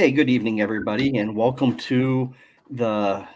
[0.00, 2.34] Hey, good evening, everybody, and welcome to
[2.70, 3.28] the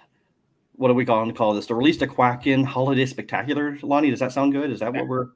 [0.77, 1.67] what are we going to call this?
[1.67, 3.77] The Release the Quacken Holiday Spectacular.
[3.83, 4.71] Lonnie, does that sound good?
[4.71, 5.27] Is that what we're?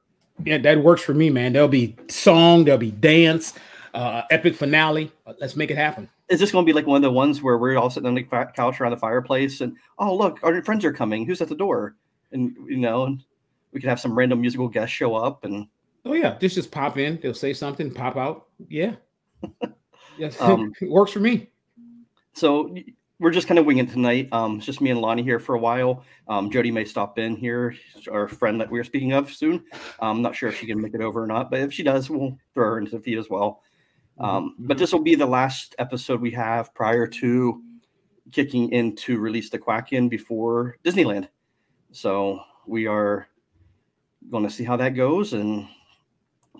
[0.42, 1.52] Yeah, that works for me, man.
[1.52, 3.52] There'll be song, there'll be dance,
[3.92, 5.12] uh, epic finale.
[5.26, 6.08] Uh, let's make it happen.
[6.30, 8.14] Is this going to be like one of the ones where we're all sitting on
[8.14, 11.26] the couch around the fireplace and oh look, our friends are coming.
[11.26, 11.94] Who's at the door?
[12.32, 13.22] And you know, and
[13.72, 15.66] we could have some random musical guests show up and.
[16.06, 17.20] Oh yeah, just just pop in.
[17.20, 18.46] They'll say something, pop out.
[18.66, 18.94] Yeah.
[20.18, 21.48] Yes, um, it works for me.
[22.34, 22.74] So
[23.20, 24.28] we're just kind of winging tonight.
[24.32, 26.04] Um, it's just me and Lonnie here for a while.
[26.28, 27.74] Um, Jody may stop in here,
[28.10, 29.64] our friend that we are speaking of soon.
[29.98, 32.08] I'm not sure if she can make it over or not, but if she does,
[32.08, 33.62] we'll throw her into the feed as well.
[34.18, 34.66] Um, mm-hmm.
[34.66, 37.62] But this will be the last episode we have prior to
[38.30, 41.28] kicking into release the Quacken before Disneyland.
[41.92, 43.26] So we are
[44.30, 45.66] going to see how that goes and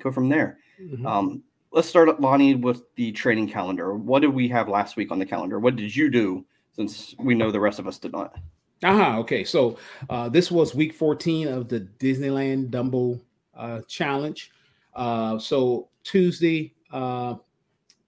[0.03, 0.59] go from there.
[0.81, 1.07] Mm-hmm.
[1.07, 1.43] Um,
[1.79, 3.95] let's start, Lonnie, with the training calendar.
[3.95, 5.61] What did we have last week on the calendar?
[5.61, 8.35] What did you do since we know the rest of us did not?
[8.83, 9.21] Uh-huh.
[9.21, 9.45] Okay.
[9.45, 9.79] So
[10.11, 13.21] uh, this was week 14 of the Disneyland Dumbo
[13.57, 14.51] uh, Challenge.
[14.93, 17.37] Uh, so Tuesday, uh,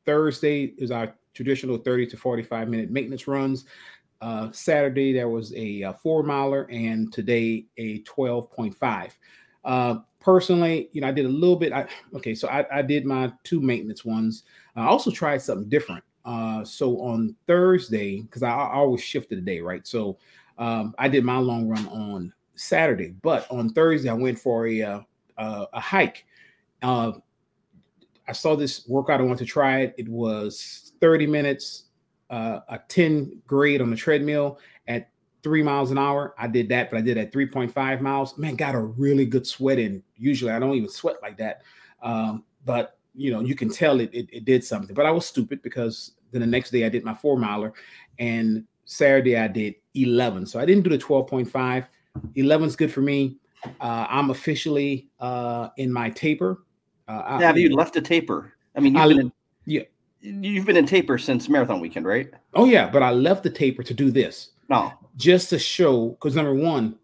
[0.04, 3.66] Thursday is our traditional 30 to 45 minute maintenance runs.
[4.20, 9.12] Uh, Saturday, there was a, a, four miler, and today a 12.5.
[10.20, 11.72] Personally, you know, I did a little bit.
[11.72, 14.44] I, okay, so I, I did my two maintenance ones.
[14.76, 16.04] I also tried something different.
[16.24, 19.86] Uh, so on Thursday, because I, I, always shifted the day, right?
[19.86, 20.18] So
[20.58, 24.82] um, I did my long run on Saturday, but on Thursday I went for a
[24.82, 25.00] uh,
[25.38, 26.26] a hike.
[26.82, 27.12] Uh,
[28.28, 29.20] I saw this workout.
[29.20, 29.94] I wanted to try it.
[29.98, 31.84] It was 30 minutes,
[32.28, 35.10] uh, a 10 grade on the treadmill at
[35.42, 36.34] three miles an hour.
[36.38, 38.36] I did that, but I did at 3.5 miles.
[38.38, 40.02] Man, got a really good sweat in.
[40.16, 41.62] Usually I don't even sweat like that.
[42.02, 44.94] Um, but you know, you can tell it, it, it did something.
[44.94, 47.72] But I was stupid because then the next day I did my four miler
[48.18, 50.46] and Saturday I did 11.
[50.46, 51.86] So I didn't do the 12.5.
[52.34, 53.36] 11 is good for me.
[53.80, 56.64] Uh, I'm officially uh, in my taper.
[57.08, 58.52] Uh, have you left a taper?
[58.76, 59.32] I mean, you've I, been in,
[59.66, 59.82] yeah,
[60.20, 62.30] you've been in taper since marathon weekend, right?
[62.54, 64.50] Oh yeah, but I left the taper to do this.
[64.70, 66.96] No, just to show because number one,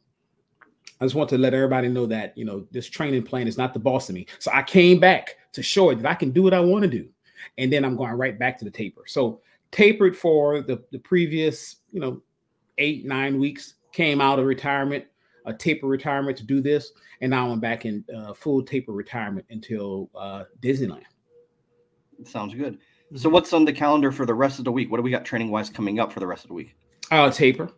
[1.00, 3.74] I just want to let everybody know that you know this training plan is not
[3.74, 4.26] the boss of me.
[4.38, 6.88] So I came back to show it that I can do what I want to
[6.88, 7.08] do,
[7.58, 9.02] and then I'm going right back to the taper.
[9.06, 9.40] So
[9.72, 12.22] tapered for the the previous you know
[12.78, 15.04] eight nine weeks, came out of retirement,
[15.44, 19.44] a taper retirement to do this, and now I'm back in uh, full taper retirement
[19.50, 21.02] until uh, Disneyland.
[22.24, 22.78] Sounds good.
[23.16, 24.88] So what's on the calendar for the rest of the week?
[24.88, 26.76] What do we got training wise coming up for the rest of the week?
[27.10, 27.70] Uh, taper.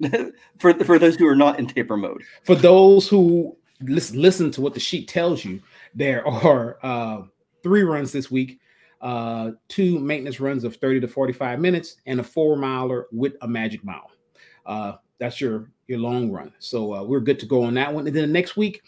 [0.58, 2.22] for for those who are not in taper mode.
[2.44, 5.60] For those who listen, listen to what the sheet tells you,
[5.94, 7.22] there are uh,
[7.62, 8.60] three runs this week,
[9.00, 13.48] uh, two maintenance runs of 30 to 45 minutes, and a four miler with a
[13.48, 14.10] magic mile.
[14.66, 16.52] Uh, that's your your long run.
[16.58, 18.06] So uh, we're good to go on that one.
[18.06, 18.82] And then the next week,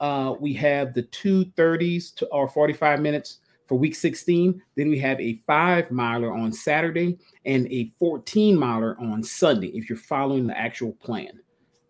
[0.00, 3.38] uh, we have the two 30s to or 45 minutes
[3.72, 4.60] for week 16.
[4.76, 9.88] Then we have a five miler on Saturday and a 14 miler on Sunday if
[9.88, 11.40] you're following the actual plan.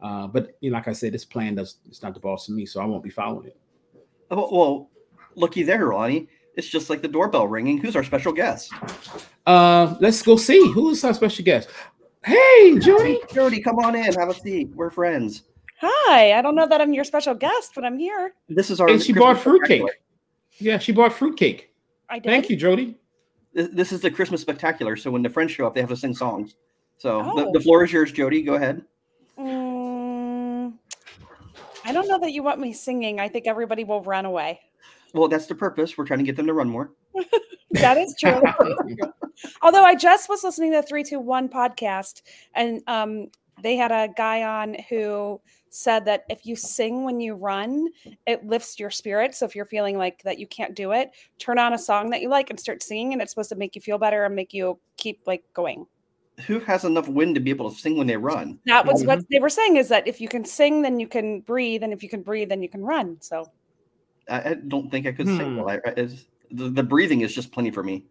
[0.01, 2.55] Uh, but you know, like I said, this plan does it's not the boss of
[2.55, 3.57] me, so I won't be following it.
[4.31, 4.91] Oh, well,
[5.35, 6.29] looky there, Ronnie.
[6.57, 7.79] It's just like the doorbell ringing.
[7.79, 8.73] Who's our special guest?
[9.45, 11.69] Uh, let's go see who is our special guest.
[12.25, 13.19] Hey, Jody.
[13.35, 14.13] Jody, come on in.
[14.13, 14.71] Have a seat.
[14.77, 15.43] We're friends.
[15.81, 16.39] Hi.
[16.39, 18.35] I don't know that I'm your special guest, but I'm here.
[18.49, 18.89] This is our.
[18.89, 19.83] And she bought fruitcake.
[20.59, 21.72] Yeah, she bought fruitcake.
[22.13, 22.29] I did.
[22.29, 22.99] Thank you, Jody.
[23.55, 24.97] This, this is the Christmas spectacular.
[24.97, 26.57] So when the friends show up, they have to sing songs.
[26.99, 27.37] So oh.
[27.37, 28.43] the, the, floor is yours, Jody.
[28.43, 28.83] Go ahead.
[29.39, 30.75] Mm,
[31.87, 33.19] I don't know that you want me singing.
[33.19, 34.61] I think everybody will run away.
[35.15, 35.97] Well, that's the purpose.
[35.97, 36.93] We're trying to get them to run more.
[37.71, 38.43] that is true.
[39.63, 42.21] Although I just was listening to the 321 podcast
[42.55, 43.29] and um,
[43.61, 45.41] they had a guy on who
[45.71, 47.89] said that if you sing when you run,
[48.27, 49.35] it lifts your spirit.
[49.35, 52.21] So if you're feeling like that you can't do it, turn on a song that
[52.21, 54.53] you like and start singing, and it's supposed to make you feel better and make
[54.53, 55.87] you keep like going.
[56.47, 58.59] Who has enough wind to be able to sing when they run?
[58.67, 61.41] That was what they were saying is that if you can sing, then you can
[61.41, 63.19] breathe, and if you can breathe, then you can run.
[63.21, 63.51] So
[64.29, 65.37] I, I don't think I could hmm.
[65.37, 65.69] sing well.
[65.69, 66.09] I, I
[66.51, 68.05] the, the breathing is just plenty for me.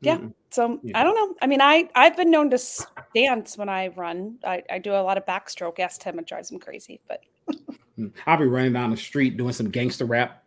[0.00, 0.18] Yeah.
[0.50, 0.98] So yeah.
[0.98, 1.34] I don't know.
[1.42, 2.58] I mean, I I've been known to
[3.14, 4.38] dance when I run.
[4.44, 5.78] I, I do a lot of backstroke.
[5.78, 7.00] Ask Tim, it drives him crazy.
[7.08, 7.20] But
[7.96, 8.08] hmm.
[8.26, 10.44] I'll be running down the street doing some gangster rap.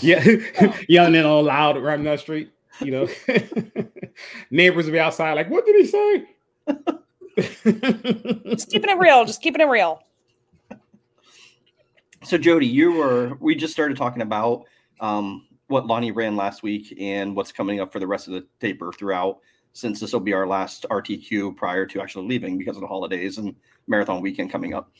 [0.00, 0.24] yeah,
[0.88, 2.50] yelling it all loud running down the street.
[2.80, 3.08] You know,
[4.50, 6.26] neighbors will be outside like, "What did he say?"
[7.38, 9.24] just keeping it real.
[9.24, 10.02] Just keeping it real.
[12.24, 13.36] So Jody, you were.
[13.40, 14.64] We just started talking about
[15.00, 18.46] um, what Lonnie ran last week and what's coming up for the rest of the
[18.60, 19.38] taper throughout,
[19.72, 23.38] since this will be our last RTQ prior to actually leaving because of the holidays
[23.38, 23.54] and
[23.88, 24.92] marathon weekend coming up.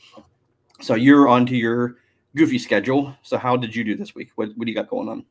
[0.80, 1.98] So you're onto your
[2.34, 3.14] goofy schedule.
[3.22, 4.30] So how did you do this week?
[4.34, 5.24] What, what do you got going on?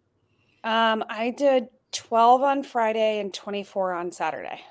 [0.64, 4.62] Um, I did 12 on Friday and 24 on Saturday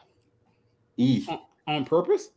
[0.97, 1.27] E.
[1.67, 2.31] On purpose?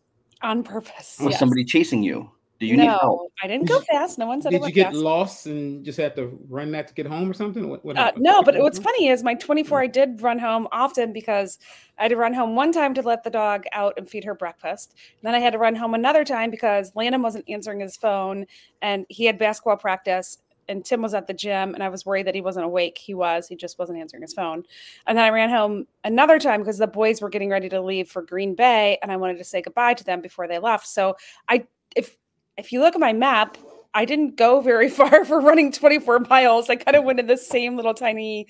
[0.44, 1.18] on purpose.
[1.20, 1.40] Was yes.
[1.40, 2.30] somebody chasing you?
[2.60, 3.02] Do you need help?
[3.02, 4.18] no, I didn't go fast.
[4.18, 4.98] No one said I Did you get fast.
[4.98, 7.68] lost and just had to run that to get home or something?
[7.68, 8.24] What, what Uh, happened?
[8.24, 11.60] no, but what's funny is my 24, I did run home often because
[11.98, 14.36] I had to run home one time to let the dog out and feed her
[14.36, 14.94] breakfast.
[14.96, 18.46] And then I had to run home another time because Landon wasn't answering his phone
[18.82, 20.38] and he had basketball practice
[20.70, 22.98] and Tim was at the gym and I was worried that he wasn't awake.
[22.98, 24.64] He was, he just wasn't answering his phone.
[25.08, 28.08] And then I ran home another time because the boys were getting ready to leave
[28.10, 30.88] for Green Bay and I wanted to say goodbye to them before they left.
[30.88, 31.18] So
[31.50, 31.66] I,
[31.98, 32.16] if,
[32.58, 33.58] if you look at my map,
[33.94, 36.70] I didn't go very far for running 24 miles.
[36.70, 38.48] I kind of went in the same little tiny,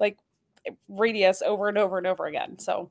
[0.00, 0.18] like,
[0.88, 2.58] radius over and over and over again.
[2.58, 2.90] So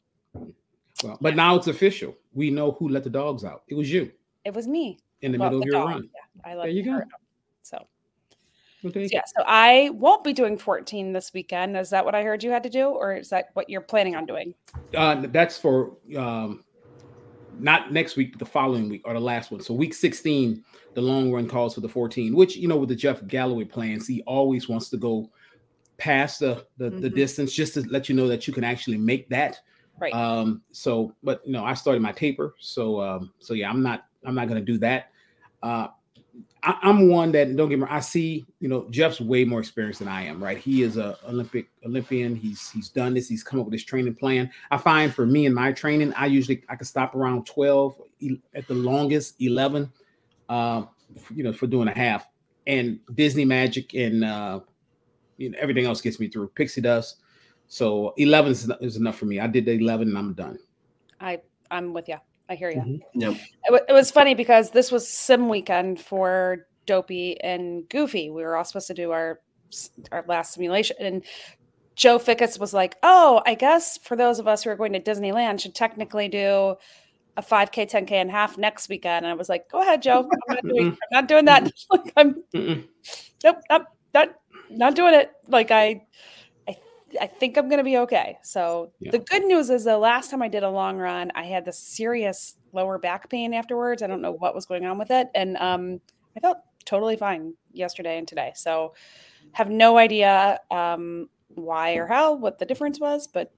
[1.04, 2.16] Well, but now it's official.
[2.34, 3.64] We know who let the dogs out.
[3.68, 4.12] It was you
[4.46, 5.00] it was me.
[5.22, 6.10] in the Well, middle of your dog, run.
[6.14, 6.92] Yeah, I let There you go.
[6.92, 7.04] out.
[7.64, 7.88] So,
[8.84, 11.76] Well, there you so yeah, so I won't be doing 14 this weekend.
[11.76, 14.16] Is that what I heard you had to do, or is that what you're planning
[14.16, 14.54] on doing?
[14.96, 16.64] Uh, that's for um,
[17.60, 19.62] not next week, but the following week or the last one.
[19.62, 20.64] So week 16,
[20.94, 24.08] the long run calls for the 14, which you know with the Jeff Galloway plans,
[24.08, 25.30] he always wants to go
[25.98, 27.16] past the the, the Mhm.
[27.16, 29.60] distance just to let you know that you can actually make that.
[30.00, 30.14] Right.
[30.14, 34.06] Um, so, but you know, I started my taper, so um, so yeah, I'm not
[34.26, 35.12] I'm not gonna do that.
[35.64, 35.88] Uh,
[36.64, 37.86] I, I'm one that don't get me.
[37.90, 40.44] I see, you know, Jeff's way more experienced than I am.
[40.44, 40.58] Right?
[40.58, 42.36] He is a Olympic Olympian.
[42.36, 43.30] He's he's done this.
[43.30, 44.50] He's come up with his training plan.
[44.72, 48.42] I find for me and my training, I usually I can stop around 12 e-
[48.54, 49.92] at the longest 11.
[50.50, 50.84] Uh,
[51.34, 52.28] you know, for doing a half.
[52.68, 54.60] And Disney Magic and uh,
[55.38, 56.48] you know everything else gets me through.
[56.50, 57.18] Pixie Dust.
[57.68, 59.40] So 11 is, enough for me.
[59.40, 60.60] I did the 11 and I'm done.
[61.20, 61.42] I
[61.72, 62.18] I'm with you.
[62.50, 62.82] I hear you.
[62.82, 63.00] Mhm.
[63.16, 63.34] Yep.
[63.34, 68.30] It, wa- it was funny because this was sim weekend for Dopey and Goofy.
[68.30, 69.40] We were all supposed to do our
[70.12, 71.24] our last simulation, and
[71.96, 75.00] Joe Fickets was like, "Oh, I guess for those of us who are going to
[75.02, 76.76] Disneyland, should technically do
[77.38, 80.30] a 5K, 10K, and half next weekend." And I was like, "Go ahead, Joe.
[80.50, 80.88] I'm not doing.
[80.92, 81.72] I'm not doing that.
[81.90, 82.88] Like, I'm Mm-mm.
[83.44, 84.30] nope, I'm not
[84.70, 85.32] not doing it.
[85.48, 86.04] Like I,
[87.22, 88.38] I, think I'm gonna be okay.
[88.44, 89.12] So Yeah.
[89.12, 91.74] the good news is the last time I did a long run, I had the
[91.74, 94.02] serious lower back pain afterwards.
[94.04, 96.02] I don't know what was going on with it, and um,
[96.36, 98.54] I felt totally fine yesterday and today.
[98.56, 98.94] So
[99.54, 103.52] have no idea um why or how what the difference was, but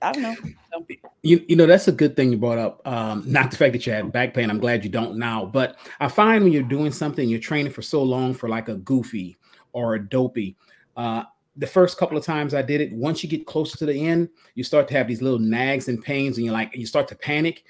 [0.00, 0.36] I don't know.
[0.72, 0.86] So
[1.22, 2.86] You, you know that's a good thing you brought up.
[2.86, 4.50] Um, not the fact that you had back pain.
[4.50, 5.44] I'm glad you don't now.
[5.44, 8.74] But I find when you're doing something, you're training for so long for like a
[8.74, 9.36] goofy
[9.72, 10.56] or a dopey.
[10.96, 11.24] Uh,
[11.56, 14.30] the first couple of times I did it, once you get closer to the end,
[14.54, 17.14] you start to have these little nags and pains, and you're like, you start to
[17.14, 17.64] panic.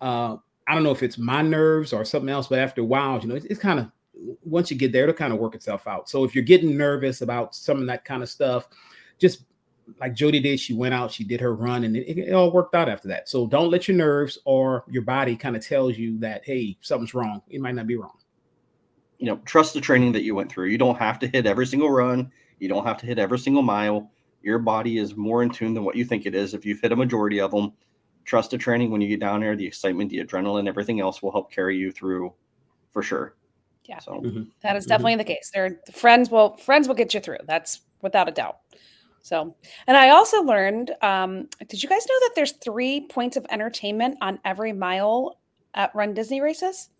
[0.00, 0.36] Uh,
[0.66, 3.28] I don't know if it's my nerves or something else, but after a while, you
[3.28, 3.90] know, it's, it's kind of
[4.44, 6.08] once you get there, it'll kind of work itself out.
[6.08, 8.68] So if you're getting nervous about some of that kind of stuff,
[9.18, 9.44] just
[10.00, 12.74] like Jody did, she went out, she did her run, and it, it all worked
[12.74, 13.28] out after that.
[13.28, 17.12] So don't let your nerves or your body kind of tells you that hey, something's
[17.12, 17.42] wrong.
[17.50, 18.16] It might not be wrong.
[19.18, 20.68] you know, trust the training that you went through.
[20.68, 22.30] You don't have to hit every single run.
[22.58, 24.10] You don't have to hit every single mile.
[24.42, 26.54] Your body is more in tune than what you think it is.
[26.54, 27.72] If you've hit a majority of them,
[28.24, 29.56] trust the training when you get down there.
[29.56, 32.32] The excitement, the adrenaline, everything else will help carry you through
[32.92, 33.36] for sure.
[33.86, 33.98] Yeah.
[33.98, 34.20] So
[34.62, 34.88] That is Mhm.
[34.88, 35.50] definitely the case.
[35.52, 37.38] Their friends will friends will get you through.
[37.46, 38.58] That's without a doubt.
[39.20, 39.54] So,
[39.86, 40.94] and I also learned.
[41.02, 45.38] Um, did you guys know that there's three points of entertainment on every mile
[45.74, 46.90] at Run Disney races?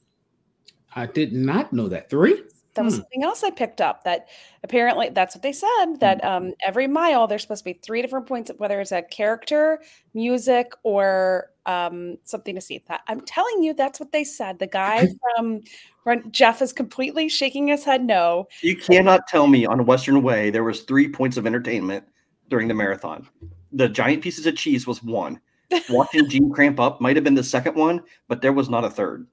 [0.96, 2.08] I did not know that.
[2.08, 2.42] Three?
[2.75, 3.00] That was Hmm.
[3.00, 4.04] something else I picked up.
[4.04, 4.28] That
[4.62, 5.97] apparently that's what they said.
[6.00, 9.81] That um, every mile there's supposed to be three different points, whether it's a character,
[10.12, 12.83] music, or um, something to see.
[12.88, 14.59] That I'm telling you, that's what they said.
[14.59, 15.62] The guy from
[16.04, 18.49] Run, Jeff is completely shaking his head no.
[18.61, 22.04] you cannot tell me on Western Way there was three points of entertainment
[22.50, 23.26] during the marathon.
[23.73, 25.40] The giant pieces of cheese was one.
[25.88, 28.90] Watching Gene cramp up might have been the second one, but there was not a
[28.90, 29.26] third.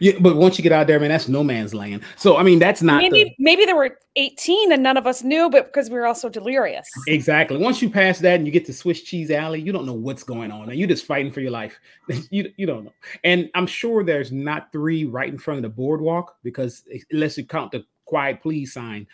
[0.00, 2.02] Yeah, but once you get out there, man, that's no man's land.
[2.16, 5.22] So I mean, that's not maybe the, maybe there were 18 and none of us
[5.22, 6.88] knew, but because we were all so delirious.
[7.06, 7.56] exactly.
[7.56, 10.22] Once you pass that and you get to Swiss Cheese Alley, you don't know what's
[10.22, 11.78] going on, and you're just fighting for your life.
[12.30, 12.92] you you don't know.
[13.24, 17.44] And I'm sure there's not three right in front of the boardwalk because unless you
[17.44, 19.06] count the quiet please sign,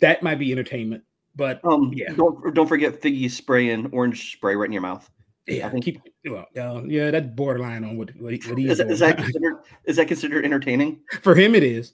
[0.00, 1.02] that might be entertainment.
[1.36, 2.12] But Um, Yeah.
[2.14, 5.08] don't don't forget Figgy spray and orange spray right in your mouth.
[5.46, 8.70] Yeah, I think- keep well, uh, yeah, that's borderline on what what, he, what he's
[8.72, 8.90] Is, doing.
[8.90, 11.00] is that considered is that considered entertaining?
[11.22, 11.92] For him, it is.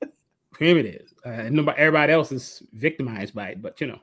[0.00, 1.14] For him, it is.
[1.24, 3.98] Uh, nobody, everybody else is victimized by it, but you know,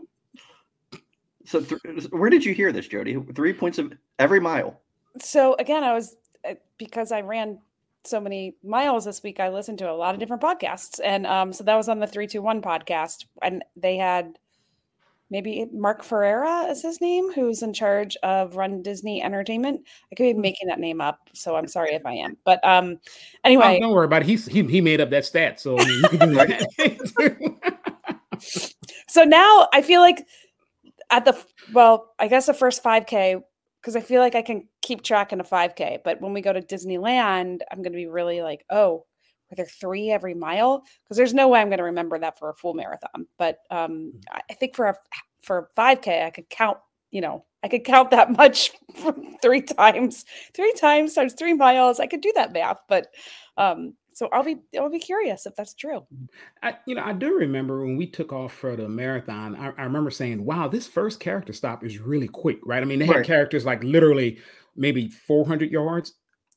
[1.46, 3.18] So, th- where did you hear this, Jody?
[3.36, 4.80] Three points of every mile.
[5.20, 6.16] So again, I was
[6.48, 7.60] uh, because I ran
[8.04, 9.40] so many miles this week.
[9.40, 12.08] I listened to a lot of different podcasts, and um, so that was on the
[12.08, 14.38] three two one podcast, and they had
[15.32, 19.82] maybe Mark Ferreira is his name, who's in charge of Run Disney Entertainment.
[20.12, 20.42] I could be Hmm.
[20.42, 22.38] making that name up, so I'm sorry if I am.
[22.46, 23.10] But um, Oh,
[23.46, 24.28] anyway, don't worry about it.
[24.28, 27.72] He's, he he made up that stat, so I mean, you can do that.
[29.08, 30.26] so now I feel like
[31.10, 31.38] at the
[31.74, 33.42] well, I guess the first 5K
[33.82, 36.00] because I feel like I can keep track in a 5K.
[36.04, 39.06] But when we go to Disneyland, I'm going to be really like, oh,
[39.52, 40.84] are there three every mile?
[41.04, 43.28] Because there's no way I'm going to remember that for a full marathon.
[43.38, 44.96] But um, I I think for a
[45.42, 46.78] for 5K, I could count.
[47.12, 48.72] You know, I could count that much
[49.42, 52.00] three times, three times times three miles.
[52.00, 53.08] I could do that math, but
[53.58, 56.06] um, so I'll be I'll be curious if that's true.
[56.64, 59.56] I, you know, I do remember when we took off for the marathon.
[59.56, 62.82] I, I remember saying, "Wow, this first character stop is really quick." Right?
[62.82, 64.40] I mean, they had characters like literally
[64.76, 66.14] maybe 400 yards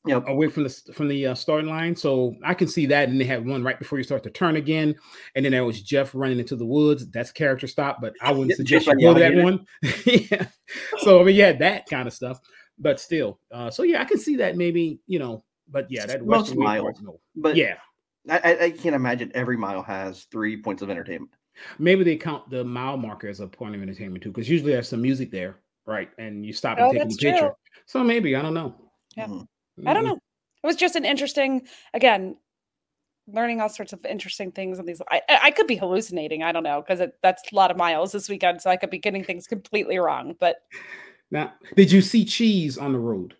[0.07, 0.27] Yep.
[0.27, 1.95] away from the from the uh, starting line.
[1.95, 3.09] So I can see that.
[3.09, 4.95] And they had one right before you start to turn again,
[5.35, 7.09] and then there was Jeff running into the woods.
[7.09, 9.65] That's character stop, but I wouldn't suggest you go to that one.
[10.05, 10.47] yeah.
[10.99, 12.39] So I mean, yeah, that kind of stuff.
[12.77, 15.43] But still, uh, so yeah, I can see that maybe you know.
[15.71, 16.83] But yeah, that Most Western Way miles.
[16.83, 17.19] part, no.
[17.35, 17.75] But yeah,
[18.29, 21.31] I, I, I can't imagine every mile has three points of entertainment.
[21.79, 24.89] maybe they count the mile marker as a point of entertainment too, because usually there's
[24.89, 26.09] some music there, right?
[26.17, 27.37] And you stop and Oh, take a picture.
[27.37, 27.51] true.
[27.85, 28.75] So maybe I don't know.
[29.17, 29.27] Yeah.
[29.27, 29.47] Mhm.
[29.85, 30.07] I don't Mhm.
[30.07, 30.15] know.
[30.63, 32.37] It was just an interesting, again,
[33.27, 34.79] learning all sorts of interesting things.
[34.79, 36.43] And these, I, I I could be hallucinating.
[36.43, 38.99] I don't know because that's a lot of miles this weekend, so I could be
[38.99, 40.35] getting things completely wrong.
[40.39, 40.57] But
[41.31, 43.35] Now, did you see cheese on the road?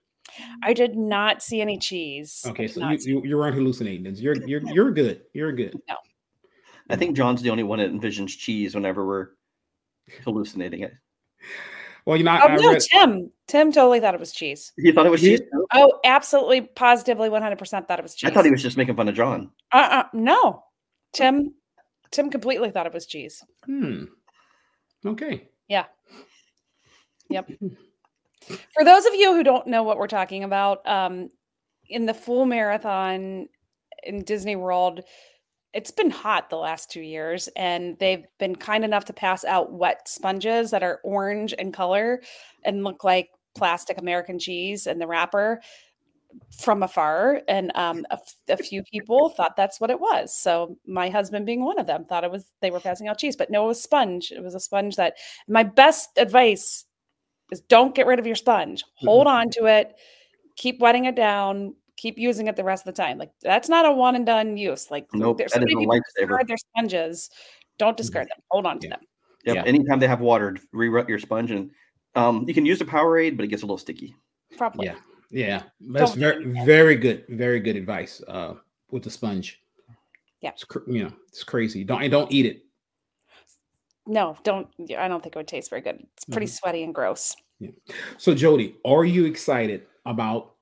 [0.63, 2.43] I did not see any cheese.
[2.47, 4.03] Okay, so you, see- you you weren't hallucinating.
[4.03, 4.15] then.
[4.15, 5.21] You're you're you're good.
[5.33, 5.79] You're good.
[5.87, 5.95] No,
[6.89, 9.29] I think John's the only one that envisions cheese whenever we're
[10.23, 10.93] hallucinating it.
[12.05, 13.31] Well, you know, I, oh I no, read, Tim.
[13.47, 14.73] Tim totally thought it was cheese.
[14.77, 15.37] He thought it was Yeah.
[15.37, 15.47] cheese?
[15.73, 18.29] Oh, absolutely, positively, one hundred percent thought it was cheese.
[18.29, 19.51] I thought he was just making fun of John.
[19.71, 20.63] Uh, uh no,
[21.13, 21.53] Tim.
[22.11, 23.43] Tim completely thought it was cheese.
[23.65, 24.05] hmm.
[25.05, 25.49] Okay.
[25.67, 25.85] Yeah.
[27.29, 27.49] Yep.
[28.47, 31.29] For those of you who don't know what we're talking about, um,
[31.89, 33.47] in the full marathon
[34.03, 35.01] in Disney World,
[35.75, 39.73] it's been hot the last two years, and they've been kind enough to pass out
[39.73, 42.21] wet sponges that are orange in color
[42.63, 45.61] and look like plastic American cheese in the wrapper
[46.61, 47.41] from afar.
[47.49, 48.17] And um, a,
[48.47, 50.33] a few people thought that's what it was.
[50.33, 53.35] So my husband, being one of them, thought it was they were passing out cheese,
[53.35, 54.31] but no, it was sponge.
[54.31, 55.15] It was a sponge that.
[55.47, 56.85] My best advice
[57.51, 58.85] is don't get rid of your sponge.
[58.95, 59.93] Hold on to it.
[60.55, 61.75] Keep wetting it down.
[61.97, 63.17] Keep using it the rest of the time.
[63.17, 64.91] Like that's not a one and done use.
[64.91, 67.29] Like Nope, there's that so is many a people discard their sponges.
[67.77, 68.37] Don't discard them.
[68.51, 68.95] Hold on to Yeah.
[68.95, 69.05] them.
[69.45, 69.55] Yep.
[69.55, 69.63] Yeah.
[69.63, 71.71] Anytime they have water, re-rut your sponge, and
[72.15, 74.15] um, you can use the Powerade, but it gets a little sticky.
[74.57, 74.87] Probably.
[74.87, 74.95] Yeah.
[75.29, 75.63] Yeah.
[75.81, 77.25] That's Don't very do very good.
[77.29, 78.21] Very good advice.
[78.27, 78.55] Uh,
[78.91, 79.61] with the sponge.
[80.41, 80.49] Yeah.
[80.51, 81.83] It's cr- you know it's crazy.
[81.83, 82.61] Don't don't eat it.
[84.07, 84.67] No, don't.
[84.97, 86.05] I don't think it would taste very good.
[86.13, 86.57] It's pretty Mhm.
[86.59, 87.35] sweaty and gross.
[87.59, 87.71] Yeah.
[88.17, 90.54] So Jody, are you excited about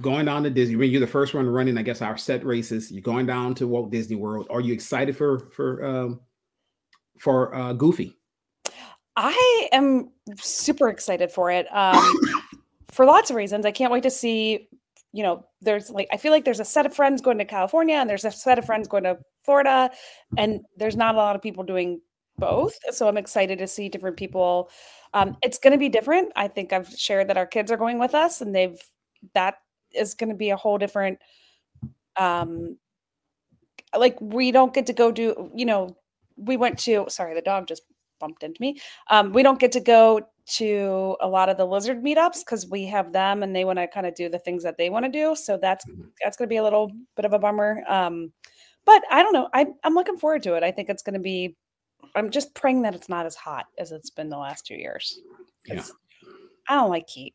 [0.00, 0.76] going down to Disney?
[0.76, 2.90] When you're the first one running, I guess our set races.
[2.90, 4.46] You're going down to Walt Disney World.
[4.50, 6.20] Are you excited for for um
[7.18, 8.16] for uh Goofy?
[9.16, 11.66] I am super excited for it.
[11.74, 12.16] Um,
[12.92, 13.66] for lots of reasons.
[13.66, 14.68] I can't wait to see.
[15.12, 17.96] You know, there's like I feel like there's a set of friends going to California,
[17.96, 19.90] and there's a set of friends going to Florida,
[20.36, 22.00] and there's not a lot of people doing
[22.38, 22.78] both.
[22.92, 24.70] So I'm excited to see different people.
[25.14, 26.32] Um, it's going to be different.
[26.36, 28.78] I think I've shared that our kids are going with us, and they've
[29.34, 29.56] that
[29.94, 31.18] is going to be a whole different.
[32.16, 32.76] Um,
[33.96, 35.50] like we don't get to go do.
[35.54, 35.96] You know,
[36.36, 37.06] we went to.
[37.08, 37.82] Sorry, the dog just
[38.20, 38.80] bumped into me.
[39.10, 42.86] Um, we don't get to go to a lot of the lizard meetups because we
[42.86, 45.10] have them and they want to kind of do the things that they want to
[45.10, 45.34] do.
[45.36, 46.10] So that's Mhm.
[46.22, 47.84] that's going to be a little bit of a bummer.
[47.86, 48.32] Um,
[48.84, 49.48] but I don't know.
[49.52, 50.62] I, I'm looking forward to it.
[50.62, 51.56] I think it's going to be.
[52.14, 55.20] I'm just praying that it's not as hot as it's been the last two years
[55.66, 55.82] yeah.
[56.68, 57.34] I don't like heat.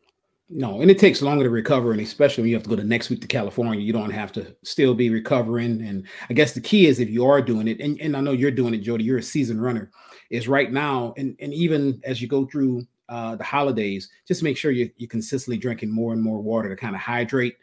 [0.56, 2.84] No, and it takes longer to recover, and especially when you have to go the
[2.84, 5.82] next week to California, you don't have to still be recovering.
[5.82, 8.34] And I guess the key is if you are doing it, and, and I know
[8.34, 9.90] you're doing it, Jody, you're a seasoned runner,
[10.30, 14.56] is right now, and, and even as you go through uh, the holidays, just make
[14.56, 17.58] sure you, you're consistently drinking more and more water to kind of hydrate.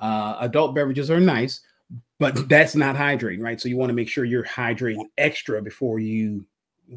[0.00, 1.60] Uh, adult beverages are nice,
[2.18, 3.60] but that's not hydrating, right?
[3.60, 6.44] So you want to make sure you're hydrating extra before you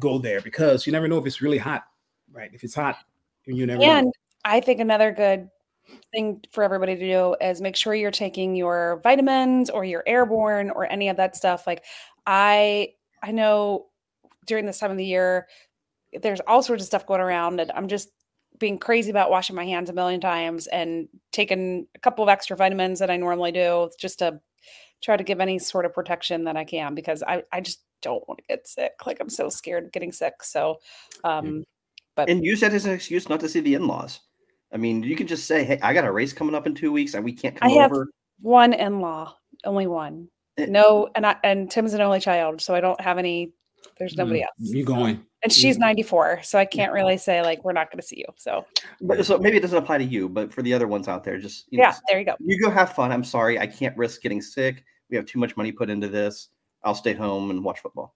[0.00, 1.84] go there because you never know if it's really hot,
[2.32, 2.50] right?
[2.52, 2.96] If it's hot,
[3.44, 4.12] you never know.
[4.46, 5.50] I think another good
[6.12, 10.70] thing for everybody to do is make sure you're taking your vitamins or your airborne
[10.70, 11.66] or any of that stuff.
[11.66, 11.84] Like
[12.26, 12.90] I
[13.22, 13.86] I know
[14.46, 15.48] during this time of the year,
[16.22, 18.08] there's all sorts of stuff going around, and I'm just
[18.58, 22.56] being crazy about washing my hands a million times and taking a couple of extra
[22.56, 24.40] vitamins that I normally do just to
[25.02, 28.26] try to give any sort of protection that I can because I, I just don't
[28.28, 28.92] want to get sick.
[29.04, 30.42] Like I'm so scared of getting sick.
[30.42, 30.76] So,
[31.24, 31.64] um,
[32.14, 34.20] but And use that as an excuse not to see the in-laws.
[34.76, 36.92] I mean, you can just say, "Hey, I got a race coming up in two
[36.92, 38.10] weeks, and we can't come I have- over."
[38.42, 40.28] one in-law, only one.
[40.58, 40.66] Eh.
[40.68, 43.52] No, and I and Tim's an only child, so I don't have any.
[43.98, 45.24] There's nobody Mm, else, You going?
[45.42, 48.26] and she's 94, so I can't really say like we're not going to see you.
[48.36, 48.66] So
[49.00, 51.38] But so maybe it doesn't apply to you, but for the other ones out there,
[51.38, 52.34] just you know, yeah, there you go.
[52.40, 53.10] you go have fun.
[53.12, 54.84] I'm sorry, I can't risk getting sick.
[55.08, 56.48] We have too much money put into this.
[56.84, 58.14] I'll stay home and watch football.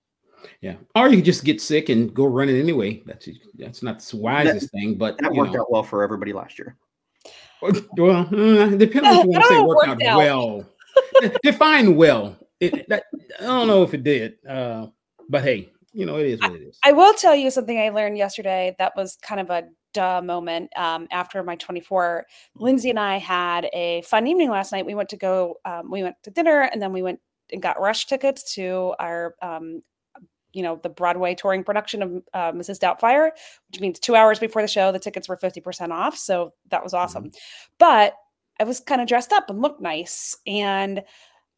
[0.61, 0.77] Yeah.
[0.95, 3.03] Or you could just get sick and go run it anyway.
[3.07, 5.63] That's that's not the wisest thing, but That worked know.
[5.63, 6.77] out well for everybody last year.
[7.63, 10.19] Well, uh, depending on what you want to say, worked worked out out.
[10.19, 10.67] well.
[11.43, 12.37] Define well.
[12.59, 13.05] It, that,
[13.39, 14.87] I don't know if it did, uh,
[15.29, 16.79] but hey, you know it is what it is.
[16.85, 20.71] I will tell you something I learned yesterday that was kind of a duh moment.
[20.77, 24.87] Um, after my 24, Lindsay and I had a fun evening last night.
[24.87, 27.21] We went to go, um, we went to dinner and then we went
[27.53, 29.81] and got rush tickets to our, um,
[30.52, 32.78] you know, the Broadway touring production of uh, Mrs.
[32.78, 33.30] Doubtfire,
[33.71, 36.16] which means two hours before the show, the tickets were 50% off.
[36.16, 37.30] So that was awesome.
[37.78, 38.14] But
[38.59, 40.37] I was kind of dressed up and looked nice.
[40.47, 41.02] And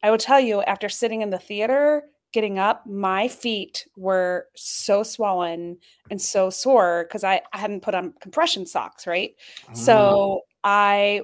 [0.01, 5.03] I will tell you, after sitting in the theater, getting up, my feet were so
[5.03, 5.77] swollen
[6.09, 9.35] and so sore because I, I hadn't put on compression socks, right?
[9.69, 11.21] Ah, So I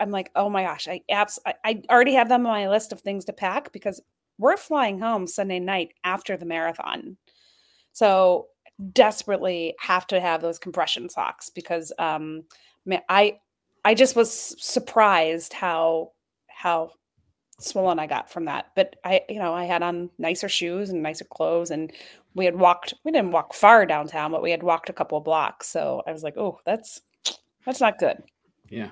[0.00, 2.92] I'm like, oh my gosh, I abs I, I already have them on my list
[2.92, 4.00] of things to pack because
[4.38, 7.16] we're flying home Sunday night after the marathon.
[7.92, 8.46] So
[8.92, 12.44] desperately have to have those compression socks because um
[12.86, 13.38] man, I
[13.84, 14.30] I just was
[14.62, 16.12] surprised how
[16.46, 16.92] how
[17.60, 18.66] swollen I got from that.
[18.76, 21.92] But I, you know, I had on nicer shoes and nicer clothes and
[22.34, 25.24] we had walked we didn't walk far downtown, but we had walked a couple of
[25.24, 25.68] blocks.
[25.68, 27.00] So I was like, oh, that's
[27.66, 28.22] that's not good.
[28.70, 28.90] yeah,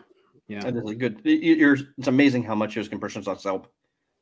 [0.49, 0.61] yeah.
[0.61, 1.17] That is a good.
[1.25, 3.69] y- y- You're, it's amazing how much those compression socks help,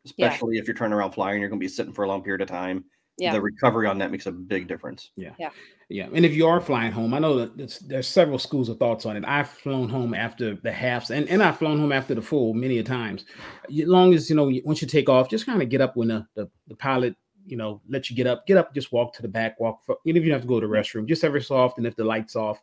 [0.04, 0.26] Yeah.
[0.26, 1.40] especially if you're turning around flying.
[1.40, 2.84] You're going to be sitting for a long period of time.
[3.16, 3.32] Yeah.
[3.32, 5.12] The recovery on that makes a big difference.
[5.16, 5.50] Yeah, Yeah.
[5.88, 6.08] Yeah.
[6.12, 9.06] and if you are flying home, I know that there's, there's several schools of thoughts
[9.06, 9.24] on it.
[9.24, 12.78] I've flown home after the halves, and, and I've flown home after the full many
[12.78, 13.24] a times.
[13.70, 16.08] As long as you know, once you take off, just kind of get up when
[16.08, 17.14] the, the the pilot,
[17.46, 19.84] you know, let you get up, get up, just walk to the back, walk.
[19.84, 21.94] For, even if you have to go to the restroom, just every so often, if
[21.94, 22.60] the lights off,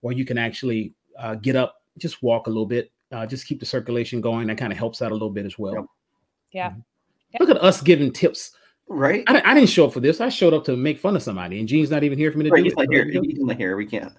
[0.00, 3.60] or you can actually uh, get up, just walk a little bit, uh, just keep
[3.60, 4.48] the circulation going.
[4.48, 5.88] That kind of helps out a little bit as well.
[6.52, 6.54] Yep.
[6.54, 6.70] Yeah.
[6.70, 6.84] Mhm.
[7.32, 7.36] Yeah.
[7.40, 8.52] Look at us giving tips.
[8.88, 9.24] Right?
[9.26, 10.20] I, I didn't show up for this.
[10.20, 12.44] I showed up to make fun of somebody, and Gene's not even here for me
[12.44, 12.58] to Right.
[12.58, 12.76] do He's it.
[12.78, 13.04] not here.
[13.14, 13.76] But, He's not here.
[13.76, 14.12] We can't.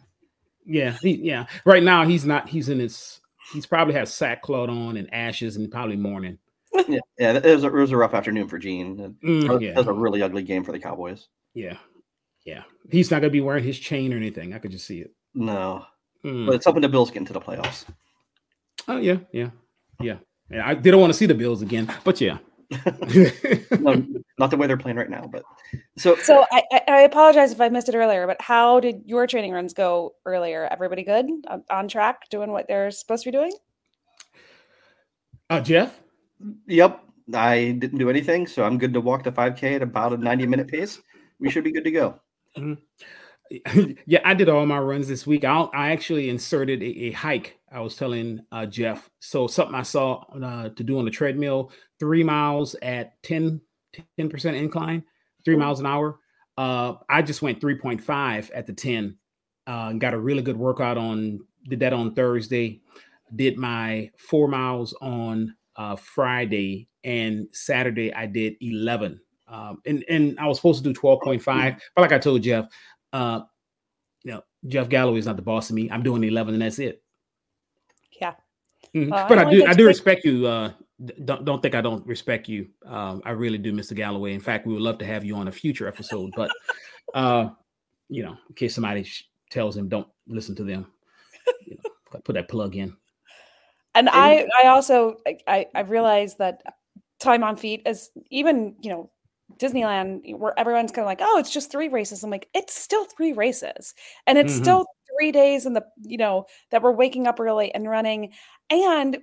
[0.66, 1.46] Yeah, he, yeah.
[1.66, 2.48] Right now he's not.
[2.50, 3.20] He's in his.
[3.54, 6.38] He's probably has sackcloth on and ashes and probably mourning.
[6.88, 7.00] Yeah.
[7.20, 7.34] Yeah.
[7.38, 9.00] It was a, it was a rough afternoon for Gene.
[9.00, 11.28] It Mm, was, yeah, was a really ugly game for the Cowboys.
[11.54, 11.78] yeah,
[12.46, 12.64] yeah.
[12.92, 14.54] He's not gonna be wearing his chain or anything.
[14.56, 15.14] I could just see it.
[15.36, 15.86] No,
[16.26, 16.48] Mm.
[16.48, 17.86] but it's hoping the Bills get into the playoffs.
[18.88, 19.50] Oh yeah, yeah,
[20.00, 20.18] yeah.
[20.54, 22.38] Yeah, I didn't want to see the Bills again, but yeah.
[23.80, 24.06] no,
[24.38, 25.28] not the way they're playing right now.
[25.32, 25.44] But
[25.98, 29.26] so So I, I, I apologize if I missed it earlier, but how did your
[29.26, 30.68] training runs go earlier?
[30.72, 31.26] Everybody good?
[31.48, 33.54] On, on track, doing what they're supposed to be doing?
[35.50, 36.00] uh, Jeff.
[36.68, 40.18] Yep, I didn't do anything, so I'm good to walk the 5K at about a
[40.18, 41.02] 90 minute pace.
[41.40, 42.20] We should be good to go.
[44.06, 45.44] yeah, I did all my runs this week.
[45.44, 47.58] I I actually inserted a, a hike.
[47.72, 49.10] I was telling uh, Jeff.
[49.20, 53.62] So something I saw uh, to do on the treadmill, three miles at 10
[54.30, 55.04] percent incline,
[55.44, 56.20] three miles an hour.
[56.58, 59.18] Uh, I just went 3.5 at the 10.
[59.66, 61.40] Uh, got a really good workout on.
[61.68, 62.82] Did that on Thursday.
[63.36, 68.14] Did my four miles on uh, Friday and Saturday.
[68.14, 69.20] I did 11.
[69.48, 72.66] Um, and and I was supposed to do 12.5, but like I told Jeff,
[73.14, 73.42] uh,
[74.24, 75.90] you know, Jeff Galloway is not the boss of me.
[75.90, 77.02] I'm doing the 11 and that's it.
[78.20, 78.34] Yeah.
[78.94, 79.10] Mhm.
[79.12, 80.46] Well, I but I only do, I do respect you.
[80.48, 80.72] Uh,
[81.26, 82.68] don't don't think I don't respect you.
[82.86, 83.96] Um, I really do, Mr.
[83.96, 84.34] Galloway.
[84.34, 86.32] In fact, we would love to have you on a future episode.
[86.36, 86.52] But
[87.14, 87.50] uh,
[88.10, 90.86] you know, in case somebody sh- tells him don't listen to them,
[91.66, 92.96] you know, put that plug in.
[93.96, 96.62] And I, I also, I- I, I realized that
[97.20, 99.10] time on feet is even, you know,
[99.60, 102.24] Disneyland, where everyone's kind of like, oh, it's just three races.
[102.24, 103.94] I'm like, it's still three races,
[104.28, 104.62] and it's Mhm.
[104.62, 104.86] still
[105.18, 108.34] three days in the, you know, that we're waking up early and running.
[108.70, 109.20] And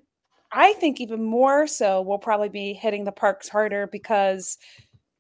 [0.53, 4.59] I think even more so, we'll probably be hitting the parks harder because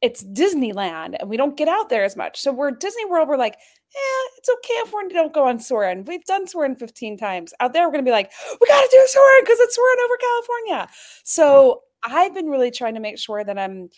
[0.00, 2.40] it's Disneyland and we don't get out there as much.
[2.40, 3.56] So we're Disney World, we're like,
[3.94, 6.04] yeah, it's okay if we don't go on Soarin'.
[6.04, 7.52] We've done Soarin' 15 times.
[7.60, 9.98] Out there, we're going to be like, we got to do Soarin' because it's Soarin'
[10.04, 10.88] over California.
[11.24, 13.90] So I've been really trying to make sure that I'm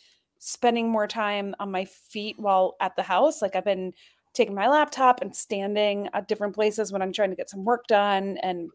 [0.45, 3.41] spending more time on my feet while at the house.
[3.41, 3.93] Like I've been
[4.35, 7.87] taking my laptop and standing at different places when I'm trying to get some work
[7.87, 8.39] done.
[8.43, 8.69] And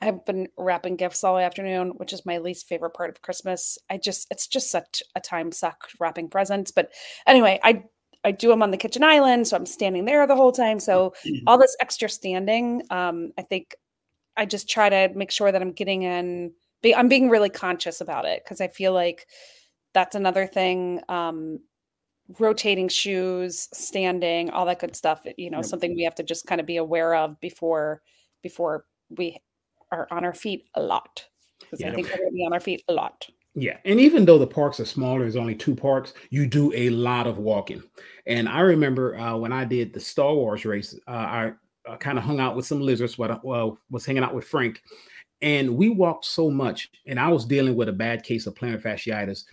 [0.00, 3.76] I've been wrapping gifts all afternoon, which is my least favorite part of Christmas.
[3.90, 6.70] I just, it's just such a time suck wrapping presents.
[6.70, 6.92] But
[7.26, 7.82] anyway, I,
[8.22, 9.48] I do them on the kitchen island.
[9.48, 10.78] So I'm standing there the whole time.
[10.78, 11.14] So
[11.48, 13.74] all this extra standing, um, I think
[14.36, 16.52] I just try to make sure that I'm getting in,
[16.82, 19.26] be, I'm being really conscious about it because I feel like
[19.94, 21.00] that's another thing.
[21.08, 21.60] Um,
[22.38, 25.22] rotating shoes, standing, all that good stuff.
[25.36, 25.66] You know, yep.
[25.66, 28.02] something we have to just kind of be aware of before
[28.42, 29.38] before we
[29.90, 31.24] are on our feet a lot.
[31.60, 31.90] Because yeah.
[31.90, 33.26] I think we're going to be on our feet a lot.
[33.56, 36.12] Yeah, and even though the parks are smaller, there's only two parks.
[36.30, 37.84] You do a lot of walking,
[38.26, 41.52] and I remember uh, when I did the Star Wars race, uh, I
[41.88, 43.14] uh, kind of hung out with some lizards.
[43.14, 44.82] But well, was hanging out with Frank,
[45.40, 46.90] and we walked so much.
[47.06, 49.44] And I was dealing with a bad case of plantar fasciitis,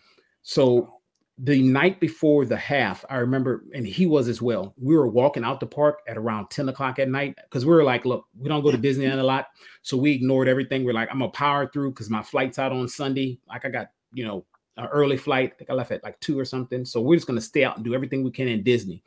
[0.43, 1.01] so
[1.43, 4.75] the night before the half, I remember, and he was as well.
[4.77, 7.84] We were walking out the park at around 10 o'clock at night because we were
[7.84, 9.47] like, look, we don't go to Disneyland a lot.
[9.82, 10.84] So we ignored everything.
[10.84, 13.39] We're like, I'm gonna power through because my flight's out on Sunday.
[13.49, 14.45] Like I got, you know,
[14.77, 15.54] an early flight.
[15.54, 16.86] I think I left at like two or something.
[16.86, 19.01] So we're just gonna stay out and do everything we can in Disney.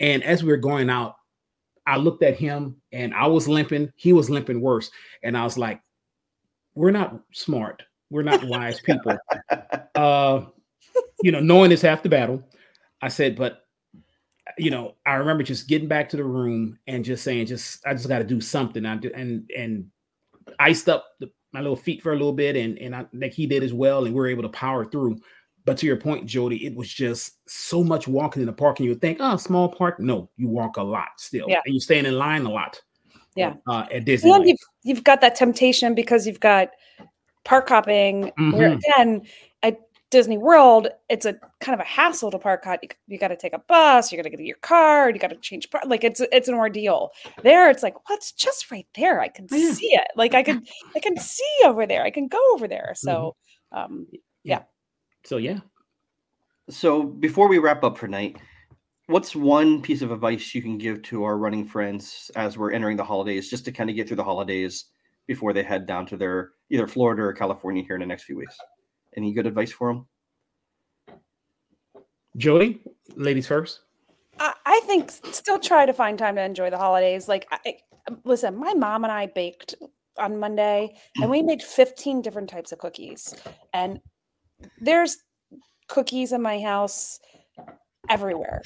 [0.00, 1.16] And as we were going out,
[1.86, 3.90] I looked at him and I was limping.
[3.96, 4.90] He was limping worse.
[5.22, 5.80] And I was like,
[6.74, 7.82] we're not smart.
[8.10, 9.16] We're not wise people.
[9.94, 10.46] Uh
[11.24, 12.42] you know, knowing is half the battle.
[13.00, 13.64] I said, but
[14.58, 17.94] you know, I remember just getting back to the room and just saying, just I
[17.94, 18.84] just got to do something.
[18.84, 19.86] I do, and and
[20.58, 23.46] iced up the, my little feet for a little bit, and and I, like he
[23.46, 25.16] did as well, and we were able to power through.
[25.64, 28.84] But to your point, Jody, it was just so much walking in the park, and
[28.84, 29.98] you would think, oh, small park.
[29.98, 31.62] No, you walk a lot still, yeah.
[31.64, 32.78] and you're staying in line a lot.
[33.34, 34.30] Yeah, uh, at Disney.
[34.30, 36.68] And you've you've got that temptation because you've got
[37.44, 38.50] park hopping, mm-hmm.
[38.52, 39.22] where again,
[40.10, 42.78] Disney World, it's a kind of a hassle to park hot.
[42.82, 45.18] You, you got to take a bus, you got to get in your car, you
[45.18, 45.88] got to change part.
[45.88, 47.10] Like it's it's an ordeal.
[47.42, 49.20] There, it's like, well, it's just right there.
[49.20, 49.72] I can oh, yeah.
[49.72, 50.06] see it.
[50.16, 50.64] Like I can
[50.94, 52.04] I can see over there.
[52.04, 52.92] I can go over there.
[52.96, 53.36] So,
[53.72, 53.94] mm-hmm.
[53.94, 54.06] um,
[54.44, 54.62] yeah.
[55.24, 55.60] So yeah.
[56.70, 58.36] So before we wrap up for night,
[59.06, 62.96] what's one piece of advice you can give to our running friends as we're entering
[62.96, 64.86] the holidays, just to kind of get through the holidays
[65.26, 68.36] before they head down to their either Florida or California here in the next few
[68.36, 68.56] weeks?
[69.16, 70.06] Any good advice for them?
[72.36, 72.80] Joey,
[73.16, 73.80] ladies first.
[74.40, 77.28] I, think still try to find time to enjoy the holidays.
[77.28, 77.76] Like, I,
[78.24, 79.74] listen, my mom and I baked
[80.18, 83.34] on Monday, and we made 15 different types of cookies.
[83.72, 84.00] And
[84.80, 85.16] there's
[85.88, 87.18] cookies in my house
[88.08, 88.62] everywhere.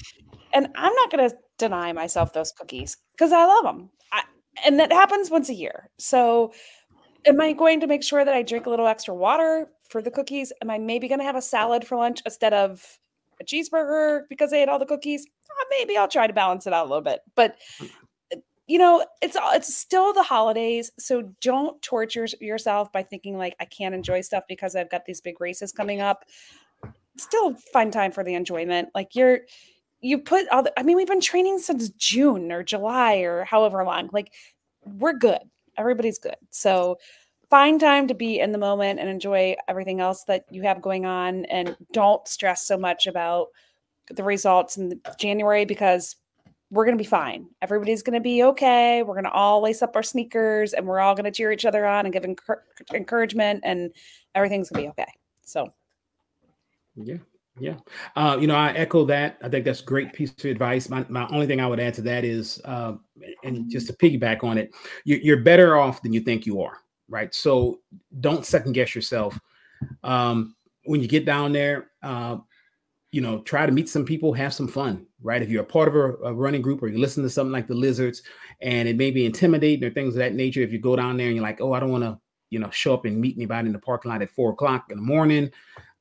[0.52, 3.90] And I'm not going to deny myself those cookies because I love them.
[4.12, 4.22] I,
[4.64, 5.90] and that happens once a year.
[5.98, 6.52] So,
[7.26, 10.11] am I going to make sure that I drink a little extra water for the
[10.11, 10.53] cookies?
[10.62, 12.98] Am I maybe going to have a salad for lunch instead of
[13.40, 15.27] a cheeseburger because I ate all the cookies?
[15.51, 17.20] Uh, maybe I'll try to balance it out a little bit.
[17.35, 17.57] But
[18.68, 23.64] you know, it's it's still the holidays, so don't torture yourself by thinking like I
[23.64, 26.27] can't enjoy stuff because I've got these big races coming up.
[27.16, 28.90] Still find time for the enjoyment.
[28.94, 29.40] Like you're
[30.03, 33.83] you put all the I mean, we've been training since June or July or however
[33.85, 34.11] long.
[34.12, 34.35] Like
[34.85, 35.40] we're good.
[35.79, 36.37] Everybody's good.
[36.51, 36.98] So
[37.50, 41.06] find time to be in the moment and enjoy everything else that you have going
[41.06, 43.48] on and don't stress so much about
[44.11, 46.16] the results in January because
[46.70, 47.46] we're going to be fine.
[47.62, 49.02] Everybody's going to be okay.
[49.02, 51.64] We're going to all lace up our sneakers and we're all going to cheer each
[51.64, 52.26] other on and give
[52.94, 53.90] encouragement and
[54.34, 55.12] everything's going to be okay.
[55.44, 55.72] So
[56.96, 57.16] yeah.
[57.61, 57.74] Yeah.
[58.14, 59.38] Uh, you know, I echo that.
[59.42, 60.88] I think that's great piece of advice.
[60.88, 62.94] My, my only thing I would add to that is, uh,
[63.42, 64.72] and just to piggyback on it,
[65.04, 66.78] you, are better off than you think you are
[67.09, 67.35] right?
[67.35, 67.81] So
[68.21, 69.38] don't second guess yourself.
[70.03, 72.38] Um, when you get down there, uh,
[73.11, 75.42] you know, try to meet some people, have some fun, right?
[75.42, 77.66] If you're a part of a, a, running group or you listen to something like
[77.66, 78.23] the Lizards,
[78.61, 80.61] and it may be intimidating or things of that nature.
[80.61, 82.18] If you go down there and you're like, oh, I don't want to,
[82.51, 84.97] you know, show up and meet anybody in the parking lot at four o'clock in
[84.97, 85.51] the morning.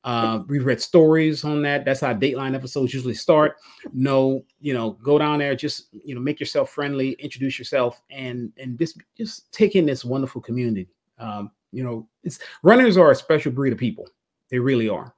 [0.04, 1.84] Uh, we've read stories on that.
[1.84, 3.56] That's how Dateline episodes usually start.
[3.92, 8.52] No, you know, go down there, just you know, make yourself friendly, introduce yourself, and
[8.58, 10.88] and just just take in this wonderful community.
[11.18, 14.08] Um, you know, it's runners are a special breed of people.
[14.50, 15.14] They really are.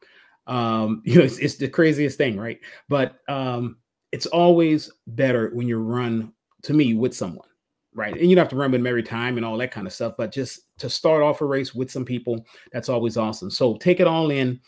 [0.46, 2.58] Um, you know, it's, it's the craziest thing, right?
[2.88, 3.76] But um,
[4.12, 6.32] it's always better when you run
[6.62, 7.48] to me with someone,
[7.94, 8.16] right?
[8.16, 9.92] And you don't have to run with them every time and all that kind of
[9.92, 13.50] stuff, but just to start off a race with some people, that's always awesome.
[13.50, 14.60] So take it all in.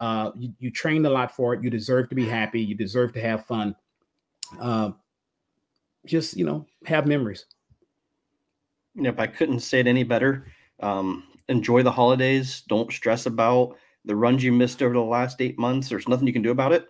[0.00, 1.62] Uh, you, you trained a lot for it.
[1.62, 2.60] You deserve to be happy.
[2.60, 3.74] You deserve to have fun.
[4.58, 4.92] Uh,
[6.06, 7.46] just you know, have memories.
[8.94, 10.46] Yep, I couldn't say it any better.
[10.80, 12.62] Um, enjoy the holidays.
[12.68, 15.88] Don't stress about the runs you missed over the last eight months.
[15.88, 16.88] There's nothing you can do about it.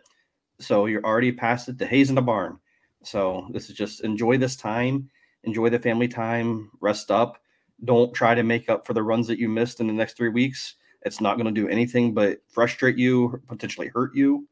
[0.61, 1.79] So you're already past it.
[1.79, 2.59] The hay's in the barn.
[3.03, 5.09] So this is just enjoy this time,
[5.44, 7.38] enjoy the family time, rest up.
[7.85, 10.29] Don't try to make up for the runs that you missed in the next three
[10.29, 10.74] weeks.
[11.03, 14.46] It's not going to do anything but frustrate you, potentially hurt you.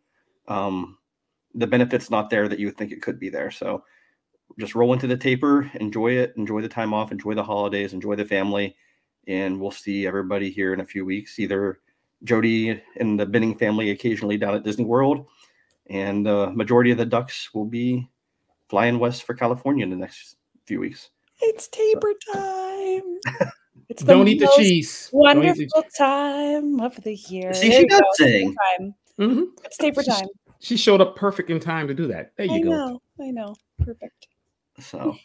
[0.48, 0.96] Um,
[1.54, 3.50] the benefit's not there that you think it could be there.
[3.50, 3.84] So
[4.58, 8.16] just roll into the taper, enjoy it, enjoy the time off, enjoy the holidays, enjoy
[8.16, 8.74] the family,
[9.26, 11.38] and we'll see everybody here in a few weeks.
[11.38, 11.80] Either
[12.24, 15.26] Jody and the Binning family occasionally down at Disney World,
[15.90, 18.08] and the uh, majority of the ducks will be
[18.68, 21.10] flying west for California in the next few weeks.
[21.40, 23.18] It's taper time.
[23.88, 25.08] It's Don't eat the cheese.
[25.12, 27.54] Wonderful the time of the year.
[27.54, 28.54] See, there she does sing.
[29.18, 29.42] Mm-hmm.
[29.64, 30.26] It's taper time.
[30.60, 32.32] She, she, showed up perfect in time to do that.
[32.36, 32.70] There you I go.
[32.70, 33.00] I know.
[33.20, 33.56] I know.
[33.82, 34.28] Perfect.
[34.78, 35.16] So,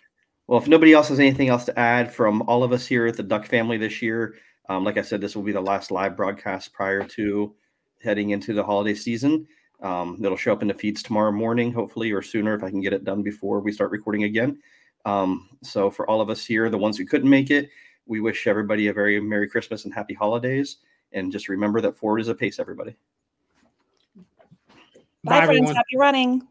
[0.47, 3.17] well, if nobody else has anything else to add from all of us here at
[3.17, 4.35] the Duck family this year,
[4.69, 7.53] um, like I said, this will be the last live broadcast prior to
[8.01, 9.47] heading into the holiday season.
[9.81, 12.81] Um, it'll show up in the feeds tomorrow morning, hopefully, or sooner if I can
[12.81, 14.59] get it done before we start recording again.
[15.05, 17.69] Um, so, for all of us here, the ones who couldn't make it,
[18.05, 20.77] we wish everybody a very Merry Christmas and Happy Holidays.
[21.11, 22.95] And just remember that forward is a pace, everybody.
[25.23, 25.71] Bye, Bye friends.
[25.71, 26.47] Happy running.